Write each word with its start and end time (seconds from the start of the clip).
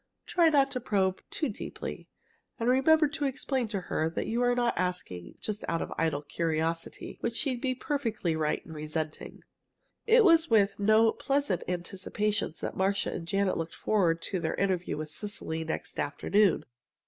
Try 0.25 0.49
not 0.49 0.71
to 0.71 0.79
probe 0.79 1.21
too 1.29 1.47
deeply. 1.47 2.07
And 2.59 2.67
remember 2.67 3.07
to 3.09 3.25
explain 3.25 3.67
to 3.67 3.81
her 3.81 4.09
that 4.09 4.25
you 4.25 4.41
are 4.41 4.55
not 4.55 4.73
asking 4.75 5.35
just 5.39 5.63
out 5.67 5.79
of 5.79 5.93
idle 5.95 6.23
curiosity, 6.23 7.19
which 7.19 7.35
she'd 7.35 7.61
be 7.61 7.75
perfectly 7.75 8.35
right 8.35 8.65
in 8.65 8.73
resenting." 8.73 9.43
It 10.07 10.25
was 10.25 10.49
with 10.49 10.79
no 10.79 11.11
very 11.11 11.17
pleasant 11.19 11.63
anticipations 11.67 12.61
that 12.61 12.75
Marcia 12.75 13.11
and 13.11 13.27
Janet 13.27 13.57
looked 13.59 13.75
forward 13.75 14.23
to 14.23 14.39
their 14.39 14.55
interview 14.55 14.97
with 14.97 15.09
Cecily 15.11 15.63
next 15.63 15.99
afternoon. 15.99 16.65